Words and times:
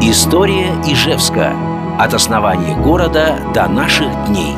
История 0.00 0.70
Ижевска. 0.86 1.52
От 1.98 2.14
основания 2.14 2.76
города 2.76 3.40
до 3.52 3.66
наших 3.66 4.26
дней. 4.28 4.54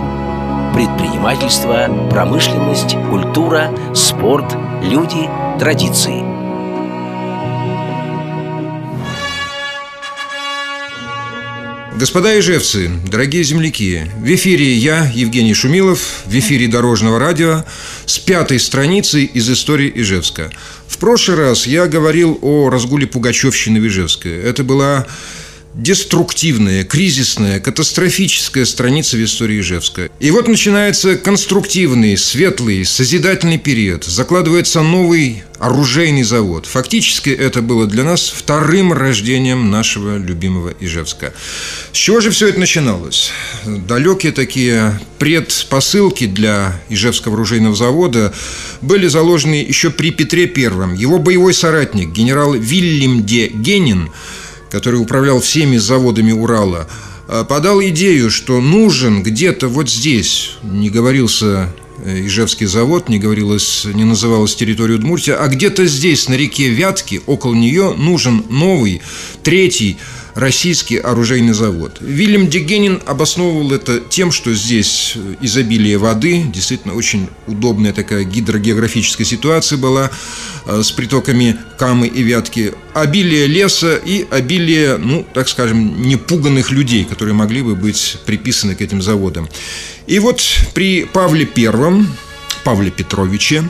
Предпринимательство, 0.74 1.88
промышленность, 2.10 2.94
культура, 3.08 3.70
спорт, 3.94 4.54
люди, 4.82 5.30
традиции. 5.58 6.29
Господа 12.00 12.40
ижевцы, 12.40 12.90
дорогие 13.10 13.44
земляки, 13.44 14.10
в 14.16 14.34
эфире 14.34 14.72
я, 14.72 15.12
Евгений 15.14 15.52
Шумилов, 15.52 16.22
в 16.24 16.34
эфире 16.34 16.66
Дорожного 16.66 17.18
радио 17.18 17.66
с 18.06 18.18
пятой 18.18 18.58
страницы 18.58 19.24
из 19.24 19.50
истории 19.50 19.92
Ижевска. 19.94 20.50
В 20.88 20.96
прошлый 20.96 21.36
раз 21.36 21.66
я 21.66 21.86
говорил 21.88 22.38
о 22.40 22.70
разгуле 22.70 23.06
Пугачевщины 23.06 23.82
в 23.82 23.86
Ижевске. 23.86 24.34
Это 24.34 24.64
была 24.64 25.06
деструктивная, 25.74 26.84
кризисная, 26.84 27.60
катастрофическая 27.60 28.64
страница 28.64 29.16
в 29.16 29.24
истории 29.24 29.60
Ижевска. 29.60 30.10
И 30.18 30.30
вот 30.30 30.48
начинается 30.48 31.16
конструктивный, 31.16 32.16
светлый, 32.16 32.84
созидательный 32.84 33.58
период. 33.58 34.04
Закладывается 34.04 34.82
новый 34.82 35.44
оружейный 35.58 36.22
завод. 36.22 36.66
Фактически 36.66 37.30
это 37.30 37.62
было 37.62 37.86
для 37.86 38.02
нас 38.02 38.30
вторым 38.30 38.92
рождением 38.92 39.70
нашего 39.70 40.16
любимого 40.16 40.72
Ижевска. 40.80 41.32
С 41.92 41.96
чего 41.96 42.20
же 42.20 42.30
все 42.30 42.48
это 42.48 42.58
начиналось? 42.58 43.30
Далекие 43.64 44.32
такие 44.32 44.98
предпосылки 45.18 46.26
для 46.26 46.80
Ижевского 46.88 47.34
оружейного 47.34 47.76
завода 47.76 48.32
были 48.80 49.06
заложены 49.06 49.54
еще 49.54 49.90
при 49.90 50.10
Петре 50.10 50.46
Первом. 50.46 50.94
Его 50.94 51.18
боевой 51.18 51.54
соратник, 51.54 52.10
генерал 52.10 52.54
Вильям 52.54 53.24
де 53.24 53.48
Генин, 53.48 54.10
который 54.70 55.00
управлял 55.00 55.40
всеми 55.40 55.76
заводами 55.76 56.32
Урала, 56.32 56.88
э, 57.28 57.44
подал 57.48 57.82
идею, 57.82 58.30
что 58.30 58.60
нужен 58.60 59.22
где-то 59.22 59.68
вот 59.68 59.90
здесь, 59.90 60.56
не 60.62 60.90
говорился 60.90 61.72
э, 61.98 62.26
Ижевский 62.26 62.66
завод, 62.66 63.08
не 63.08 63.18
говорилось, 63.18 63.84
не 63.92 64.04
называлась 64.04 64.54
территория 64.54 64.94
Удмуртия, 64.94 65.36
а 65.36 65.48
где-то 65.48 65.86
здесь, 65.86 66.28
на 66.28 66.34
реке 66.34 66.70
Вятки, 66.70 67.20
около 67.26 67.54
нее 67.54 67.94
нужен 67.96 68.44
новый, 68.48 69.02
третий 69.42 69.98
российский 70.34 70.98
оружейный 70.98 71.52
завод. 71.52 71.98
Вильям 72.00 72.48
Дегенин 72.48 73.00
обосновывал 73.06 73.72
это 73.72 74.00
тем, 74.00 74.32
что 74.32 74.54
здесь 74.54 75.16
изобилие 75.40 75.98
воды, 75.98 76.44
действительно 76.52 76.94
очень 76.94 77.28
удобная 77.46 77.92
такая 77.92 78.24
гидрогеографическая 78.24 79.26
ситуация 79.26 79.78
была 79.78 80.10
э, 80.66 80.82
с 80.82 80.90
притоками 80.92 81.56
Камы 81.78 82.06
и 82.06 82.22
Вятки, 82.22 82.72
обилие 82.94 83.46
леса 83.46 83.96
и 83.96 84.26
обилие, 84.30 84.96
ну, 84.96 85.26
так 85.32 85.48
скажем, 85.48 86.02
непуганных 86.02 86.70
людей, 86.70 87.04
которые 87.04 87.34
могли 87.34 87.62
бы 87.62 87.74
быть 87.74 88.18
приписаны 88.26 88.74
к 88.74 88.80
этим 88.80 89.02
заводам. 89.02 89.48
И 90.06 90.18
вот 90.18 90.42
при 90.74 91.04
Павле 91.04 91.46
Первом, 91.46 92.06
Павле 92.64 92.90
Петровиче, 92.90 93.64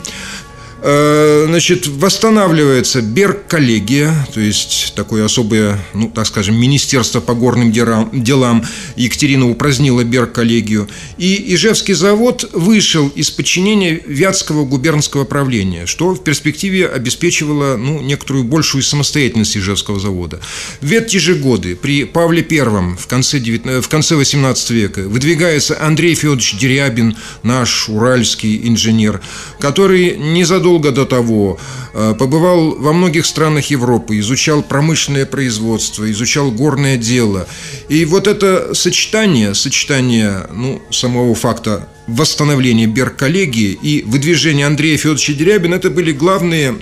Э, 0.49 0.49
значит, 0.82 1.86
восстанавливается 1.86 3.02
Берг-коллегия, 3.02 4.14
то 4.32 4.40
есть 4.40 4.92
такое 4.96 5.24
особое, 5.24 5.78
ну, 5.94 6.10
так 6.10 6.26
скажем, 6.26 6.56
министерство 6.56 7.20
по 7.20 7.34
горным 7.34 7.72
делам. 7.72 8.64
Екатерина 8.96 9.48
упразднила 9.48 10.04
Берг-коллегию. 10.04 10.88
И 11.18 11.54
Ижевский 11.54 11.94
завод 11.94 12.48
вышел 12.52 13.08
из 13.08 13.30
подчинения 13.30 14.00
Вятского 14.06 14.64
губернского 14.64 15.24
правления, 15.24 15.86
что 15.86 16.14
в 16.14 16.24
перспективе 16.24 16.86
обеспечивало 16.88 17.76
ну, 17.76 18.00
некоторую 18.00 18.44
большую 18.44 18.82
самостоятельность 18.82 19.56
Ижевского 19.56 20.00
завода. 20.00 20.40
В 20.80 20.92
эти 20.92 21.18
же 21.18 21.34
годы 21.34 21.76
при 21.76 22.04
Павле 22.04 22.46
I 22.48 22.96
в 22.96 23.06
конце, 23.06 23.38
19, 23.38 23.84
в 23.84 23.88
конце 23.88 24.16
18 24.16 24.70
века 24.70 25.00
выдвигается 25.00 25.76
Андрей 25.80 26.14
Федорович 26.14 26.56
Дерябин, 26.58 27.16
наш 27.42 27.88
уральский 27.88 28.68
инженер, 28.68 29.20
который 29.58 30.16
незадолго 30.16 30.69
задолго 30.70 30.92
до 30.92 31.04
того 31.04 31.58
э, 31.94 32.14
побывал 32.18 32.76
во 32.78 32.92
многих 32.92 33.26
странах 33.26 33.70
Европы, 33.70 34.18
изучал 34.20 34.62
промышленное 34.62 35.26
производство, 35.26 36.08
изучал 36.10 36.52
горное 36.52 36.96
дело. 36.96 37.46
И 37.88 38.04
вот 38.04 38.28
это 38.28 38.72
сочетание, 38.74 39.54
сочетание 39.54 40.46
ну, 40.52 40.80
самого 40.90 41.34
факта 41.34 41.88
восстановления 42.06 42.86
Берг-коллегии 42.86 43.78
и 43.82 44.04
выдвижения 44.06 44.66
Андрея 44.66 44.96
Федоровича 44.96 45.32
Дерябина– 45.32 45.74
это 45.76 45.90
были 45.90 46.12
главные 46.12 46.74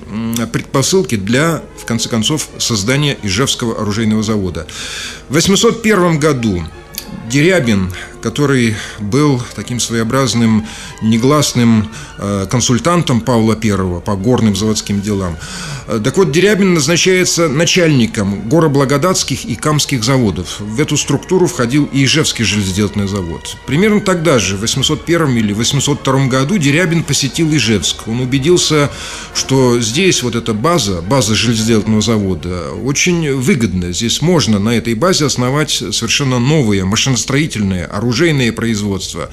предпосылки 0.52 1.16
для, 1.16 1.62
в 1.78 1.86
конце 1.86 2.08
концов, 2.08 2.48
создания 2.58 3.16
Ижевского 3.22 3.80
оружейного 3.80 4.22
завода. 4.22 4.66
В 5.28 5.34
801 5.34 6.18
году 6.18 6.62
Дерябин, 7.30 7.92
который 8.22 8.76
был 8.98 9.42
таким 9.54 9.80
своеобразным 9.80 10.66
негласным 11.02 11.88
э, 12.18 12.46
консультантом 12.50 13.20
Павла 13.20 13.56
I 13.62 14.00
по 14.00 14.16
горным 14.16 14.56
заводским 14.56 15.00
делам, 15.00 15.36
Э, 15.88 16.00
так 16.04 16.18
вот, 16.18 16.30
Дерябин 16.32 16.74
назначается 16.74 17.48
начальником 17.48 18.46
гороблагодатских 18.48 19.46
и 19.46 19.54
камских 19.54 20.04
заводов. 20.04 20.60
В 20.60 20.80
эту 20.80 20.98
структуру 20.98 21.46
входил 21.46 21.88
и 21.90 22.04
Ижевский 22.04 22.44
железоделательный 22.44 23.08
завод. 23.08 23.56
Примерно 23.66 24.00
тогда 24.00 24.38
же, 24.38 24.56
в 24.56 24.60
801 24.60 25.36
или 25.38 25.54
802 25.54 26.26
году, 26.26 26.58
Дерябин 26.58 27.02
посетил 27.02 27.50
Ижевск. 27.54 28.06
Он 28.06 28.20
убедился, 28.20 28.90
что 29.34 29.80
здесь 29.80 30.22
вот 30.22 30.34
эта 30.34 30.52
база, 30.52 31.00
база 31.00 31.34
железоделательного 31.34 32.02
завода, 32.02 32.72
очень 32.84 33.34
выгодна. 33.34 33.92
Здесь 33.92 34.20
можно 34.20 34.58
на 34.58 34.76
этой 34.76 34.92
базе 34.92 35.24
основать 35.24 35.70
совершенно 35.70 36.38
новые 36.38 36.84
машиностроительные, 37.18 37.84
оружейные 37.84 38.52
производства. 38.52 39.30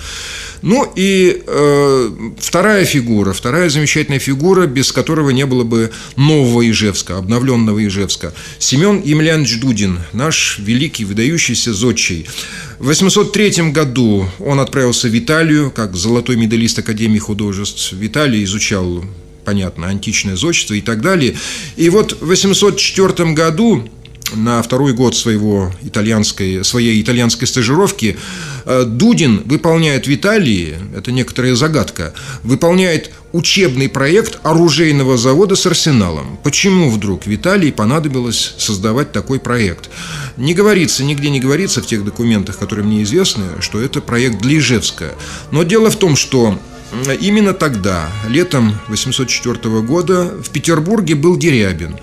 Ну 0.62 0.92
и 0.96 1.44
э, 1.46 2.10
вторая 2.40 2.86
фигура, 2.86 3.34
вторая 3.34 3.70
замечательная 3.70 4.20
фигура, 4.20 4.66
без 4.66 4.92
которого 4.92 5.30
не 5.30 5.46
было 5.46 5.64
бы 5.64 5.92
нового 6.16 6.68
Ижевска, 6.68 7.18
обновленного 7.18 7.86
Ижевска. 7.86 8.34
Семен 8.60 9.02
Емельянович 9.06 9.60
Дудин, 9.60 10.00
наш 10.14 10.60
великий, 10.60 11.06
выдающийся 11.06 11.74
зодчий. 11.74 12.28
В 12.80 12.88
803 12.88 13.72
году 13.72 14.28
он 14.40 14.60
отправился 14.60 15.08
в 15.08 15.18
Италию, 15.18 15.72
как 15.72 15.96
золотой 15.96 16.36
медалист 16.36 16.80
Академии 16.80 17.20
художеств. 17.20 17.92
В 17.92 18.06
Италии 18.06 18.44
изучал 18.44 19.04
понятно, 19.46 19.88
античное 19.88 20.36
зодчество 20.36 20.74
и 20.74 20.82
так 20.82 21.02
далее. 21.02 21.36
И 21.76 21.90
вот 21.90 22.18
в 22.20 22.26
804 22.26 23.34
году 23.34 23.88
на 24.34 24.62
второй 24.62 24.94
год 24.94 25.16
своего 25.16 25.72
итальянской, 25.84 26.64
своей 26.64 27.02
итальянской 27.02 27.48
стажировки 27.48 28.18
э, 28.66 28.84
Дудин 28.86 29.44
выполняет 29.46 30.08
в 30.08 30.14
Италии, 30.14 30.76
это 30.96 31.12
некоторая 31.12 31.56
загадка, 31.56 32.14
выполняет 32.44 33.12
учебный 33.34 33.90
проект 33.90 34.40
оружейного 34.44 35.18
завода 35.18 35.56
с 35.56 35.66
арсеналом. 35.66 36.40
Почему 36.44 36.90
вдруг 36.90 37.26
в 37.26 37.36
Италии 37.36 37.72
понадобилось 37.72 38.56
создавать 38.58 39.12
такой 39.12 39.40
проект? 39.40 39.90
Не 40.38 40.54
говорится, 40.54 41.04
нигде 41.04 41.30
не 41.30 41.40
говорится 41.40 41.82
в 41.82 41.86
тех 41.86 42.04
документах, 42.04 42.58
которые 42.58 42.86
мне 42.86 43.04
известны, 43.04 43.46
что 43.60 43.82
это 43.82 44.02
проект 44.02 44.42
для 44.42 44.58
Ижевска. 44.58 45.16
Но 45.52 45.64
дело 45.64 45.90
в 45.92 45.98
том, 45.98 46.16
что 46.16 46.58
именно 47.20 47.54
тогда, 47.54 48.10
летом 48.30 48.80
804 48.88 49.82
года, 49.82 50.34
в 50.42 50.50
Петербурге 50.50 51.16
был 51.16 51.36
Дерябин. 51.36 51.96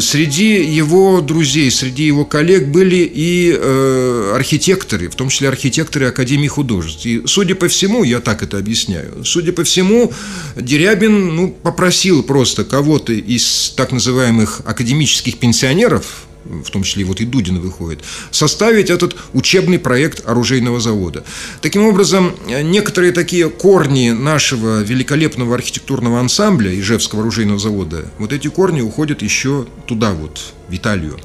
Среди 0.00 0.62
его 0.62 1.20
друзей, 1.22 1.70
среди 1.70 2.04
его 2.04 2.26
коллег 2.26 2.68
были 2.68 3.10
и 3.10 3.56
э, 3.58 4.32
архитекторы, 4.34 5.08
в 5.08 5.14
том 5.14 5.30
числе 5.30 5.48
архитекторы 5.48 6.06
Академии 6.06 6.46
художеств. 6.46 7.06
И, 7.06 7.22
судя 7.26 7.54
по 7.54 7.68
всему, 7.68 8.04
я 8.04 8.20
так 8.20 8.42
это 8.42 8.58
объясняю, 8.58 9.24
судя 9.24 9.52
по 9.52 9.64
всему, 9.64 10.12
Дерябин 10.56 11.34
ну, 11.34 11.48
попросил 11.50 12.22
просто 12.22 12.64
кого-то 12.64 13.14
из 13.14 13.72
так 13.76 13.92
называемых 13.92 14.60
академических 14.66 15.38
пенсионеров, 15.38 16.27
в 16.44 16.70
том 16.70 16.82
числе 16.82 17.04
вот 17.04 17.20
и 17.20 17.24
Дудин 17.24 17.60
выходит, 17.60 18.00
составить 18.30 18.90
этот 18.90 19.16
учебный 19.32 19.78
проект 19.78 20.26
оружейного 20.26 20.80
завода. 20.80 21.24
Таким 21.60 21.86
образом, 21.86 22.34
некоторые 22.46 23.12
такие 23.12 23.48
корни 23.48 24.10
нашего 24.10 24.82
великолепного 24.82 25.54
архитектурного 25.54 26.20
ансамбля 26.20 26.78
Ижевского 26.78 27.22
оружейного 27.22 27.58
завода, 27.58 28.10
вот 28.18 28.32
эти 28.32 28.48
корни 28.48 28.80
уходят 28.80 29.22
еще 29.22 29.66
туда 29.86 30.12
вот, 30.12 30.40
в 30.68 30.74
Италию. 30.74 31.18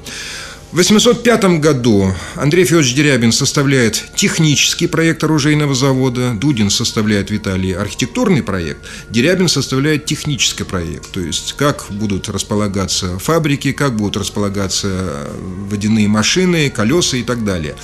В 0.74 0.78
805 0.78 1.60
году 1.60 2.12
Андрей 2.34 2.64
Федорович 2.64 2.94
Дерябин 2.96 3.30
составляет 3.30 4.06
технический 4.16 4.88
проект 4.88 5.22
оружейного 5.22 5.72
завода, 5.72 6.32
Дудин 6.34 6.68
составляет 6.68 7.30
в 7.30 7.36
Италии 7.36 7.72
архитектурный 7.72 8.42
проект, 8.42 8.80
Дерябин 9.08 9.46
составляет 9.46 10.04
технический 10.04 10.64
проект, 10.64 11.12
то 11.12 11.20
есть 11.20 11.52
как 11.52 11.86
будут 11.90 12.28
располагаться 12.28 13.20
фабрики, 13.20 13.70
как 13.70 13.94
будут 13.94 14.16
располагаться 14.16 15.28
водяные 15.70 16.08
машины, 16.08 16.68
колеса 16.70 17.18
и 17.18 17.22
так 17.22 17.44
далее. 17.44 17.76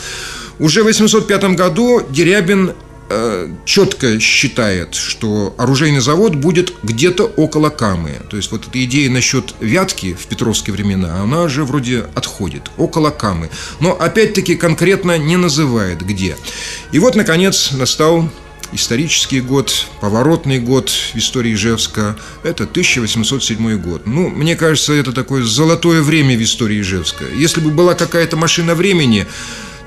Уже 0.59 0.83
в 0.83 0.87
805 0.87 1.45
году 1.55 2.03
Дерябин 2.11 2.71
э, 2.71 2.75
четко 3.65 4.21
считает, 4.21 4.95
что 4.95 5.55
оружейный 5.59 6.01
завод 6.01 6.35
будет 6.35 6.75
где-то 6.83 7.25
около 7.25 7.71
Камы. 7.71 8.21
То 8.29 8.37
есть 8.37 8.53
вот 8.53 8.67
эта 8.67 8.85
идея 8.85 9.11
насчет 9.11 9.55
Вятки 9.61 10.15
в 10.15 10.27
петровские 10.27 10.75
времена, 10.75 11.21
она 11.21 11.49
же 11.49 11.65
вроде 11.65 12.07
отходит, 12.15 12.71
около 12.77 13.11
Камы. 13.11 13.51
Но 13.81 13.93
опять-таки 13.93 14.55
конкретно 14.55 15.19
не 15.19 15.37
называет 15.37 16.03
где. 16.03 16.37
И 16.93 16.99
вот, 16.99 17.17
наконец, 17.17 17.73
настал 17.73 18.29
исторический 18.73 19.41
год, 19.41 19.87
поворотный 20.01 20.59
год 20.61 20.91
в 20.91 21.17
истории 21.17 21.55
Ижевска– 21.55 22.17
это 22.45 22.65
1807 22.65 23.79
год. 23.79 24.07
Ну, 24.07 24.29
мне 24.29 24.57
кажется, 24.57 24.93
это 24.93 25.13
такое 25.13 25.43
золотое 25.43 26.03
время 26.03 26.37
в 26.37 26.43
истории 26.43 26.81
Ижевска. 26.81 27.25
Если 27.37 27.61
бы 27.61 27.71
была 27.71 27.95
какая-то 27.95 28.37
машина 28.37 28.75
времени, 28.75 29.27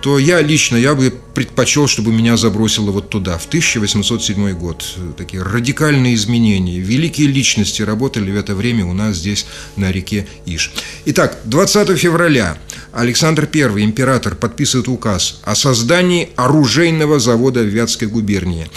то 0.03 0.19
я 0.19 0.41
лично, 0.41 0.75
я 0.75 0.95
бы 0.95 1.13
предпочел, 1.33 1.87
чтобы 1.87 2.11
меня 2.11 2.35
забросило 2.35 2.91
вот 2.91 3.09
туда, 3.09 3.37
в 3.37 3.45
1807 3.45 4.51
год. 4.51 4.83
Такие 5.15 5.41
радикальные 5.41 6.15
изменения. 6.15 6.77
Великие 6.77 7.27
личности 7.27 7.81
работали 7.83 8.29
в 8.29 8.35
это 8.35 8.53
время 8.53 8.85
у 8.85 8.91
нас 8.91 9.15
здесь 9.15 9.45
на 9.77 9.93
реке 9.93 10.27
Иш. 10.45 10.73
Итак, 11.05 11.37
20 11.45 11.97
февраля 11.97 12.57
Александр 12.91 13.47
I, 13.53 13.81
император, 13.81 14.35
подписывает 14.35 14.89
указ 14.89 15.39
о 15.43 15.55
создании 15.55 16.31
оружейного 16.35 17.19
завода 17.19 17.61
в 17.61 17.67
Вятской 17.67 18.09
губернии. 18.09 18.67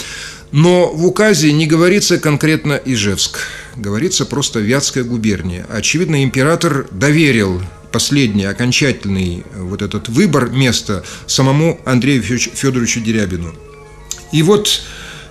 Но 0.53 0.93
в 0.93 1.05
указе 1.05 1.51
не 1.51 1.67
говорится 1.67 2.19
конкретно 2.19 2.79
Ижевск, 2.85 3.39
говорится 3.75 4.25
просто 4.25 4.61
Вятская 4.61 5.03
губерния. 5.03 5.65
Очевидно, 5.69 6.23
император 6.23 6.87
доверил 6.89 7.61
последний, 7.97 8.45
окончательный 8.45 9.43
вот 9.55 9.81
этот 9.81 10.07
выбор 10.07 10.51
места 10.51 11.03
самому 11.25 11.79
Андрею 11.83 12.21
Федоровичу 12.21 12.99
Дерябину. 12.99 13.55
И 14.31 14.43
вот 14.43 14.83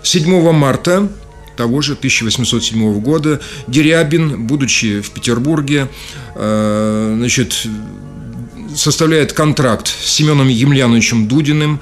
7 0.02 0.50
марта 0.50 1.08
того 1.56 1.80
же 1.80 1.92
1807 1.92 3.00
года 3.00 3.40
Дерябин, 3.68 4.48
будучи 4.48 5.00
в 5.00 5.10
Петербурге, 5.10 5.88
э, 6.34 7.14
значит, 7.16 7.68
составляет 8.74 9.32
контракт 9.32 9.86
с 9.86 10.10
Семеном 10.16 10.48
Емельяновичем 10.48 11.28
Дудиным, 11.28 11.80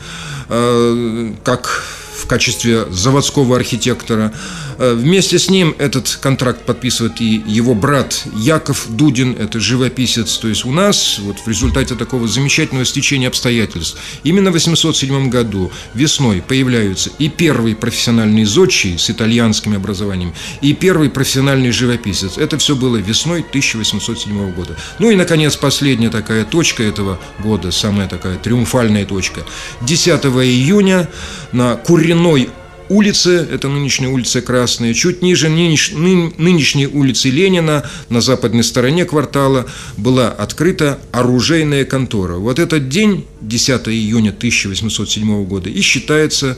э, 0.50 1.32
как 1.44 1.82
в 2.14 2.26
качестве 2.26 2.84
заводского 2.90 3.56
архитектора. 3.56 4.34
Э, 4.79 4.94
вместе 4.94 5.38
с 5.38 5.50
ним 5.50 5.75
этот 5.79 6.19
контракт 6.21 6.65
подписывает 6.65 7.21
и 7.21 7.43
его 7.47 7.75
брат 7.75 8.25
Яков 8.37 8.87
Дудин, 8.88 9.37
это 9.38 9.61
живописец. 9.61 10.37
То 10.38 10.49
есть 10.49 10.65
у 10.65 10.73
нас 10.73 11.19
вот 11.19 11.38
в 11.38 11.49
результате 11.49 11.94
такого 11.94 12.26
замечательного 12.29 12.85
стечения 12.85 13.29
обстоятельств 13.29 13.99
именно 14.25 14.50
в 14.50 14.55
807 14.55 15.31
году 15.31 15.71
весной 15.94 16.43
появляются 16.43 17.11
и 17.19 17.29
первый 17.29 17.75
профессиональный 17.75 18.44
зодчий 18.44 18.99
с 18.99 19.11
итальянским 19.11 19.76
образованием, 19.76 20.35
и 20.61 20.73
первый 20.73 21.11
профессиональный 21.11 21.71
живописец. 21.71 22.38
Это 22.38 22.59
все 22.59 22.75
было 22.76 22.97
весной 22.97 23.41
1807 23.41 24.53
года. 24.53 24.76
Ну 24.99 25.11
и, 25.11 25.17
наконец, 25.17 25.56
последняя 25.56 26.11
такая 26.11 26.44
точка 26.44 26.82
этого 26.82 27.21
года, 27.38 27.71
самая 27.71 28.09
такая 28.09 28.37
триумфальная 28.37 29.05
точка. 29.05 29.43
10 29.82 30.25
июня 30.25 31.09
на 31.53 31.76
Куриной 31.76 32.50
улице, 32.88 33.46
это 33.50 33.69
нынешняя 33.69 34.10
улица 34.10 34.40
Красная, 34.40 34.94
чуть 34.94 35.22
ниже 35.22 35.48
нынешней 35.48 36.86
улицы 36.86 37.31
Ленина, 37.31 37.88
на 38.08 38.20
западной 38.20 38.64
стороне 38.64 39.04
квартала, 39.04 39.66
была 39.96 40.28
открыта 40.28 40.98
оружейная 41.12 41.84
контора. 41.84 42.36
Вот 42.36 42.58
этот 42.58 42.88
день, 42.88 43.26
10 43.40 43.88
июня 43.88 44.31
1807 44.31 45.44
года, 45.44 45.70
и 45.70 45.81
считается 45.81 46.56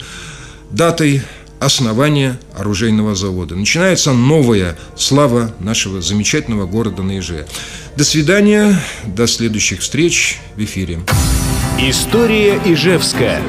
датой 0.70 1.22
основания 1.58 2.38
оружейного 2.54 3.14
завода. 3.14 3.56
Начинается 3.56 4.12
новая 4.12 4.76
слава 4.94 5.54
нашего 5.58 6.02
замечательного 6.02 6.66
города 6.66 7.02
на 7.02 7.18
Иже. 7.18 7.46
До 7.96 8.04
свидания, 8.04 8.78
до 9.06 9.26
следующих 9.26 9.80
встреч 9.80 10.38
в 10.54 10.62
эфире. 10.62 11.00
История 11.78 12.60
Ижевская. 12.64 13.42